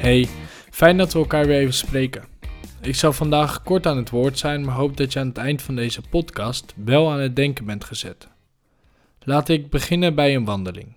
Hey, 0.00 0.28
fijn 0.70 0.96
dat 0.96 1.12
we 1.12 1.18
elkaar 1.18 1.46
weer 1.46 1.58
even 1.58 1.74
spreken. 1.74 2.24
Ik 2.80 2.94
zal 2.94 3.12
vandaag 3.12 3.62
kort 3.62 3.86
aan 3.86 3.96
het 3.96 4.10
woord 4.10 4.38
zijn, 4.38 4.64
maar 4.64 4.74
hoop 4.74 4.96
dat 4.96 5.12
je 5.12 5.18
aan 5.18 5.26
het 5.26 5.36
eind 5.36 5.62
van 5.62 5.74
deze 5.74 6.00
podcast 6.10 6.74
wel 6.76 7.10
aan 7.10 7.18
het 7.18 7.36
denken 7.36 7.64
bent 7.64 7.84
gezet. 7.84 8.28
Laat 9.18 9.48
ik 9.48 9.70
beginnen 9.70 10.14
bij 10.14 10.34
een 10.34 10.44
wandeling. 10.44 10.96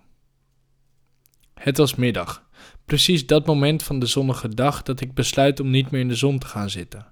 Het 1.54 1.78
was 1.78 1.96
middag, 1.96 2.44
precies 2.86 3.26
dat 3.26 3.46
moment 3.46 3.84
van 3.84 4.00
de 4.00 4.06
zonnige 4.06 4.50
dag 4.50 4.84
dat 4.84 5.02
ik 5.02 5.14
besluit 5.14 5.60
om 5.60 5.70
niet 5.70 5.92
meer 5.92 6.02
in 6.02 6.08
de 6.08 6.16
zon 6.16 6.40
te 6.40 6.48
gaan 6.48 6.70
zitten. 6.70 7.06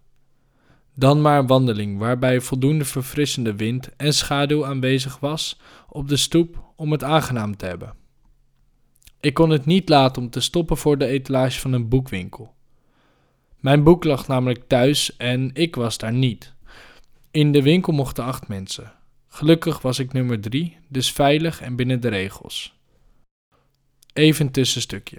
Dan 0.96 1.22
maar 1.22 1.40
een 1.40 1.48
wandeling 1.48 2.00
waarbij 2.00 2.42
voldoende 2.42 2.86
verfrissende 2.86 3.56
wind 3.56 3.96
en 3.96 4.14
schaduw 4.14 4.66
aanwezig 4.66 5.20
was 5.20 5.60
op 5.90 6.08
de 6.08 6.18
stoep 6.18 6.74
om 6.76 6.92
het 6.92 7.04
aangenaam 7.04 7.58
te 7.58 7.66
hebben. 7.66 8.01
Ik 9.22 9.34
kon 9.34 9.50
het 9.50 9.66
niet 9.66 9.90
laten 9.90 10.22
om 10.22 10.30
te 10.30 10.40
stoppen 10.40 10.78
voor 10.78 10.98
de 10.98 11.06
etalage 11.06 11.60
van 11.60 11.74
een 11.74 11.90
boekwinkel. 11.90 12.54
Mijn 13.60 13.84
boek 13.84 14.04
lag 14.04 14.28
namelijk 14.28 14.64
thuis 14.68 15.18
en 15.18 15.50
ik 15.54 15.76
was 15.76 15.98
daar 15.98 16.14
niet. 16.14 16.54
In 17.32 17.52
de 17.52 17.62
winkel 17.62 17.94
mochten 17.94 18.24
acht 18.24 18.48
mensen. 18.48 18.94
Gelukkig 19.28 19.82
was 19.82 20.00
ik 20.00 20.14
nummer 20.14 20.40
drie, 20.42 20.78
dus 20.88 21.12
veilig 21.12 21.62
en 21.62 21.76
binnen 21.76 22.02
de 22.02 22.08
regels. 22.08 22.80
Even 24.14 24.52
tussenstukje. 24.52 25.18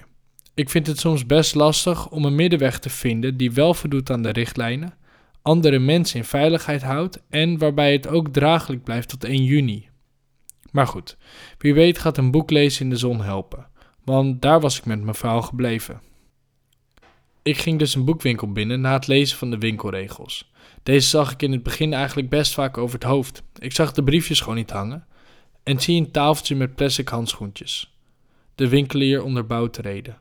Ik 0.55 0.71
vind 0.71 0.87
het 0.87 0.99
soms 0.99 1.27
best 1.27 1.55
lastig 1.55 2.11
om 2.11 2.25
een 2.25 2.35
middenweg 2.35 2.79
te 2.79 2.91
vinden 2.91 3.37
die 3.37 3.53
wel 3.53 3.75
voldoet 3.75 4.11
aan 4.11 4.23
de 4.23 4.31
richtlijnen, 4.31 4.95
andere 5.43 5.79
mensen 5.79 6.19
in 6.19 6.25
veiligheid 6.25 6.83
houdt 6.83 7.23
en 7.29 7.59
waarbij 7.59 7.93
het 7.93 8.07
ook 8.07 8.29
draaglijk 8.29 8.85
blijft 8.85 9.09
tot 9.09 9.25
1 9.25 9.45
juni. 9.45 9.89
Maar 10.71 10.87
goed, 10.87 11.17
wie 11.59 11.75
weet 11.75 11.99
gaat 11.99 12.19
een 12.19 12.31
boek 12.31 12.51
lezen 12.51 12.85
in 12.85 12.91
de 12.91 12.97
zon 12.97 13.21
helpen, 13.21 13.67
want 14.05 14.43
daar 14.43 14.61
was 14.61 14.79
ik 14.79 14.85
met 14.85 15.03
mijn 15.03 15.15
vrouw 15.15 15.41
gebleven. 15.41 16.01
Ik 17.43 17.59
ging 17.59 17.79
dus 17.79 17.95
een 17.95 18.05
boekwinkel 18.05 18.53
binnen 18.53 18.81
na 18.81 18.93
het 18.93 19.07
lezen 19.07 19.39
van 19.39 19.51
de 19.51 19.59
winkelregels. 19.59 20.51
Deze 20.83 21.09
zag 21.09 21.33
ik 21.33 21.43
in 21.43 21.53
het 21.53 21.63
begin 21.63 21.93
eigenlijk 21.93 22.29
best 22.29 22.55
vaak 22.55 22.79
over 22.79 22.95
het 22.95 23.09
hoofd. 23.09 23.43
Ik 23.59 23.73
zag 23.73 23.93
de 23.93 24.03
briefjes 24.03 24.41
gewoon 24.41 24.57
niet 24.57 24.71
hangen 24.71 25.07
en 25.63 25.81
zie 25.81 26.01
een 26.01 26.11
tafeltje 26.11 26.57
met 26.57 26.75
plastic 26.75 27.09
handschoentjes. 27.09 27.97
De 28.55 28.69
winkelier 28.69 29.23
onderbouwt 29.23 29.75
de 29.75 29.83
reden. 29.83 30.19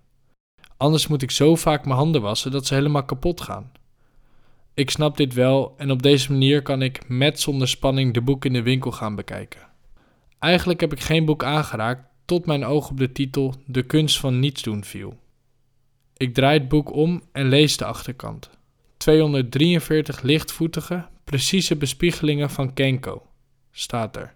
Anders 0.77 1.07
moet 1.07 1.21
ik 1.21 1.31
zo 1.31 1.55
vaak 1.55 1.85
mijn 1.85 1.97
handen 1.97 2.21
wassen 2.21 2.51
dat 2.51 2.65
ze 2.65 2.73
helemaal 2.73 3.05
kapot 3.05 3.41
gaan. 3.41 3.71
Ik 4.73 4.89
snap 4.89 5.17
dit 5.17 5.33
wel 5.33 5.73
en 5.77 5.91
op 5.91 6.01
deze 6.01 6.31
manier 6.31 6.61
kan 6.61 6.81
ik 6.81 7.09
met 7.09 7.39
zonder 7.39 7.67
spanning 7.67 8.13
de 8.13 8.21
boek 8.21 8.45
in 8.45 8.53
de 8.53 8.61
winkel 8.61 8.91
gaan 8.91 9.15
bekijken. 9.15 9.67
Eigenlijk 10.39 10.79
heb 10.79 10.91
ik 10.91 10.99
geen 10.99 11.25
boek 11.25 11.43
aangeraakt 11.43 12.10
tot 12.31 12.45
mijn 12.45 12.65
oog 12.65 12.89
op 12.89 12.97
de 12.97 13.11
titel 13.11 13.55
De 13.65 13.83
kunst 13.83 14.19
van 14.19 14.39
niets 14.39 14.61
doen 14.61 14.83
viel. 14.83 15.19
Ik 16.17 16.33
draai 16.33 16.59
het 16.59 16.67
boek 16.67 16.93
om 16.93 17.21
en 17.31 17.47
lees 17.47 17.77
de 17.77 17.85
achterkant. 17.85 18.49
243 18.97 20.21
lichtvoetige, 20.21 21.05
precieze 21.23 21.75
bespiegelingen 21.75 22.49
van 22.49 22.73
Kenko, 22.73 23.25
staat 23.71 24.15
er. 24.15 24.33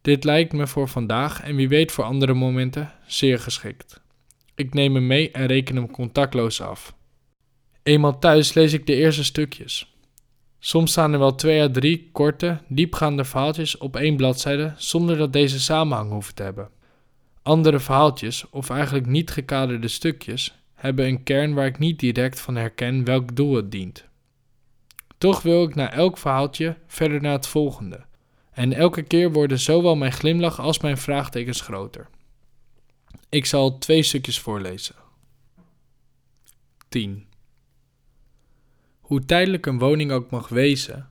Dit 0.00 0.24
lijkt 0.24 0.52
me 0.52 0.66
voor 0.66 0.88
vandaag 0.88 1.42
en 1.42 1.56
wie 1.56 1.68
weet 1.68 1.92
voor 1.92 2.04
andere 2.04 2.34
momenten 2.34 2.92
zeer 3.06 3.38
geschikt. 3.38 4.00
Ik 4.54 4.74
neem 4.74 4.94
hem 4.94 5.06
mee 5.06 5.30
en 5.30 5.46
reken 5.46 5.76
hem 5.76 5.90
contactloos 5.90 6.60
af. 6.60 6.94
Eenmaal 7.82 8.18
thuis 8.18 8.54
lees 8.54 8.72
ik 8.72 8.86
de 8.86 8.94
eerste 8.94 9.24
stukjes. 9.24 9.94
Soms 10.58 10.90
staan 10.90 11.12
er 11.12 11.18
wel 11.18 11.34
twee 11.34 11.62
à 11.62 11.70
drie 11.70 12.08
korte, 12.12 12.60
diepgaande 12.68 13.24
verhaaltjes 13.24 13.78
op 13.78 13.96
één 13.96 14.16
bladzijde 14.16 14.74
zonder 14.76 15.16
dat 15.16 15.32
deze 15.32 15.60
samenhang 15.60 16.10
hoeven 16.10 16.34
te 16.34 16.42
hebben. 16.42 16.80
Andere 17.42 17.80
verhaaltjes, 17.80 18.50
of 18.50 18.70
eigenlijk 18.70 19.06
niet 19.06 19.30
gekaderde 19.30 19.88
stukjes, 19.88 20.54
hebben 20.74 21.06
een 21.06 21.22
kern 21.22 21.54
waar 21.54 21.66
ik 21.66 21.78
niet 21.78 21.98
direct 21.98 22.40
van 22.40 22.56
herken 22.56 23.04
welk 23.04 23.36
doel 23.36 23.54
het 23.54 23.70
dient. 23.70 24.04
Toch 25.18 25.42
wil 25.42 25.64
ik 25.64 25.74
na 25.74 25.92
elk 25.92 26.18
verhaaltje 26.18 26.76
verder 26.86 27.20
naar 27.20 27.32
het 27.32 27.46
volgende. 27.46 28.04
En 28.52 28.72
elke 28.72 29.02
keer 29.02 29.32
worden 29.32 29.58
zowel 29.58 29.96
mijn 29.96 30.12
glimlach 30.12 30.60
als 30.60 30.80
mijn 30.80 30.98
vraagtekens 30.98 31.60
groter. 31.60 32.08
Ik 33.28 33.46
zal 33.46 33.78
twee 33.78 34.02
stukjes 34.02 34.38
voorlezen. 34.38 34.94
10. 36.88 37.26
Hoe 39.00 39.24
tijdelijk 39.24 39.66
een 39.66 39.78
woning 39.78 40.12
ook 40.12 40.30
mag 40.30 40.48
wezen, 40.48 41.08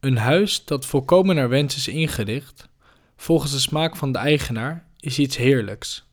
een 0.00 0.16
huis 0.16 0.64
dat 0.64 0.86
volkomen 0.86 1.34
naar 1.34 1.48
wens 1.48 1.76
is 1.76 1.88
ingericht, 1.88 2.68
volgens 3.16 3.52
de 3.52 3.58
smaak 3.58 3.96
van 3.96 4.12
de 4.12 4.18
eigenaar, 4.18 4.86
is 5.04 5.18
iets 5.18 5.36
heerlijks. 5.36 6.06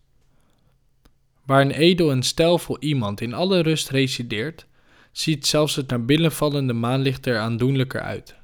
Waar 1.46 1.62
een 1.62 1.72
edel 1.72 2.12
en 2.12 2.24
stijlvol 2.24 2.78
iemand 2.79 3.22
in 3.22 3.34
alle 3.34 3.59
rust 3.59 3.90
resideert, 3.90 4.66
ziet 5.12 5.47
zelfs 5.47 5.75
het 5.75 5.90
naar 5.90 6.06
binnen 6.06 6.31
vallende 6.31 6.74
maanlicht 6.74 7.25
er 7.25 7.40
aandoenlijker 7.40 8.02
uit. 8.02 8.35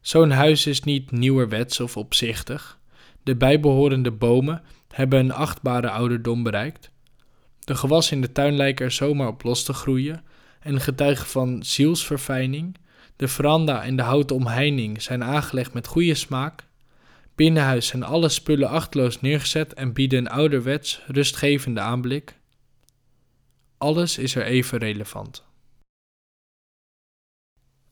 Zo'n 0.00 0.30
huis 0.30 0.66
is 0.66 0.82
niet 0.82 1.10
nieuwerwets 1.10 1.80
of 1.80 1.96
opzichtig. 1.96 2.78
De 3.22 3.36
bijbehorende 3.36 4.10
bomen 4.10 4.62
hebben 4.88 5.18
een 5.18 5.32
achtbare 5.32 5.90
ouderdom 5.90 6.42
bereikt. 6.42 6.90
De 7.60 7.74
gewassen 7.74 8.16
in 8.16 8.22
de 8.22 8.32
tuin 8.32 8.56
lijken 8.56 8.84
er 8.84 8.92
zomaar 8.92 9.28
op 9.28 9.42
los 9.42 9.64
te 9.64 9.72
groeien 9.72 10.24
en 10.60 10.80
getuigen 10.80 11.26
van 11.26 11.62
zielsverfijning. 11.62 12.76
De 13.16 13.28
veranda 13.28 13.82
en 13.82 13.96
de 13.96 14.02
houten 14.02 14.36
omheining 14.36 15.02
zijn 15.02 15.24
aangelegd 15.24 15.72
met 15.72 15.86
goede 15.86 16.14
smaak. 16.14 16.66
Binnenhuis 17.34 17.86
zijn 17.86 18.02
alle 18.02 18.28
spullen 18.28 18.68
achteloos 18.68 19.20
neergezet 19.20 19.74
en 19.74 19.92
bieden 19.92 20.18
een 20.18 20.28
ouderwets, 20.28 21.02
rustgevende 21.06 21.80
aanblik. 21.80 22.38
Alles 23.78 24.18
is 24.18 24.34
er 24.34 24.44
even 24.44 24.78
relevant. 24.78 25.44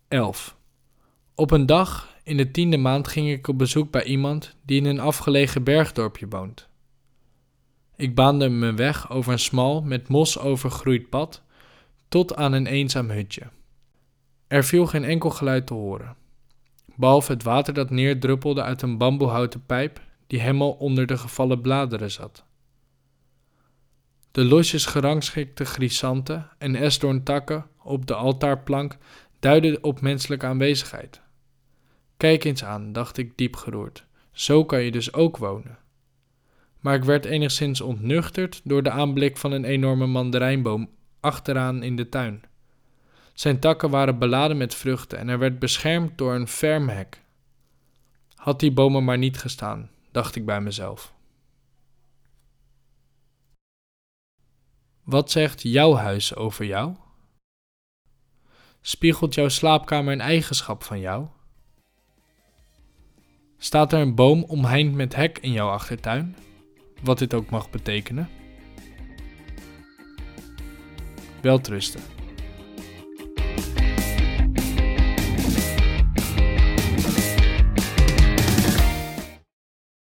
11. 0.08 0.56
Op 1.34 1.50
een 1.50 1.66
dag 1.66 2.16
in 2.24 2.36
de 2.36 2.50
tiende 2.50 2.76
maand 2.76 3.08
ging 3.08 3.30
ik 3.30 3.48
op 3.48 3.58
bezoek 3.58 3.90
bij 3.90 4.04
iemand 4.04 4.56
die 4.66 4.80
in 4.80 4.86
een 4.86 5.00
afgelegen 5.00 5.64
bergdorpje 5.64 6.28
woont. 6.28 6.68
Ik 7.96 8.14
baande 8.14 8.48
me 8.48 8.74
weg 8.74 9.10
over 9.10 9.32
een 9.32 9.38
smal, 9.38 9.82
met 9.82 10.08
mos 10.08 10.38
overgroeid 10.38 11.08
pad 11.08 11.42
tot 12.08 12.34
aan 12.36 12.52
een 12.52 12.66
eenzaam 12.66 13.10
hutje. 13.10 13.50
Er 14.46 14.64
viel 14.64 14.86
geen 14.86 15.04
enkel 15.04 15.30
geluid 15.30 15.66
te 15.66 15.74
horen 15.74 16.16
behalve 16.96 17.32
het 17.32 17.42
water 17.42 17.74
dat 17.74 17.90
neerdruppelde 17.90 18.62
uit 18.62 18.82
een 18.82 18.98
bamboehouten 18.98 19.66
pijp 19.66 20.00
die 20.26 20.40
helemaal 20.40 20.72
onder 20.72 21.06
de 21.06 21.16
gevallen 21.16 21.60
bladeren 21.60 22.10
zat. 22.10 22.44
De 24.30 24.44
losjes 24.44 24.86
gerangschikte 24.86 25.64
grisanten 25.64 26.48
en 26.58 26.74
esdoorntakken 26.74 27.66
op 27.82 28.06
de 28.06 28.14
altaarplank 28.14 28.96
duidden 29.40 29.84
op 29.84 30.00
menselijke 30.00 30.46
aanwezigheid. 30.46 31.20
Kijk 32.16 32.44
eens 32.44 32.64
aan, 32.64 32.92
dacht 32.92 33.18
ik 33.18 33.36
diep 33.36 33.56
geroerd. 33.56 34.06
Zo 34.32 34.64
kan 34.64 34.82
je 34.82 34.90
dus 34.90 35.12
ook 35.12 35.36
wonen. 35.36 35.78
Maar 36.80 36.94
ik 36.94 37.04
werd 37.04 37.24
enigszins 37.24 37.80
ontnuchterd 37.80 38.60
door 38.64 38.82
de 38.82 38.90
aanblik 38.90 39.36
van 39.36 39.52
een 39.52 39.64
enorme 39.64 40.06
mandarijnboom 40.06 40.90
achteraan 41.20 41.82
in 41.82 41.96
de 41.96 42.08
tuin. 42.08 42.42
Zijn 43.32 43.60
takken 43.60 43.90
waren 43.90 44.18
beladen 44.18 44.56
met 44.56 44.74
vruchten 44.74 45.18
en 45.18 45.28
hij 45.28 45.38
werd 45.38 45.58
beschermd 45.58 46.18
door 46.18 46.34
een 46.34 46.48
ferm 46.48 46.88
hek. 46.88 47.22
Had 48.34 48.60
die 48.60 48.72
bomen 48.72 49.04
maar 49.04 49.18
niet 49.18 49.38
gestaan, 49.38 49.90
dacht 50.10 50.36
ik 50.36 50.46
bij 50.46 50.60
mezelf. 50.60 51.14
Wat 55.02 55.30
zegt 55.30 55.62
jouw 55.62 55.94
huis 55.94 56.34
over 56.34 56.64
jou? 56.64 56.94
Spiegelt 58.80 59.34
jouw 59.34 59.48
slaapkamer 59.48 60.12
een 60.12 60.20
eigenschap 60.20 60.82
van 60.82 61.00
jou? 61.00 61.26
Staat 63.58 63.92
er 63.92 64.00
een 64.00 64.14
boom 64.14 64.44
omheind 64.44 64.94
met 64.94 65.14
hek 65.14 65.38
in 65.38 65.52
jouw 65.52 65.68
achtertuin? 65.68 66.36
Wat 67.02 67.18
dit 67.18 67.34
ook 67.34 67.50
mag 67.50 67.70
betekenen. 67.70 68.28
Welterusten. 71.40 72.21